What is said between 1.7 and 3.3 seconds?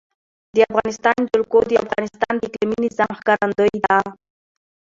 افغانستان د اقلیمي نظام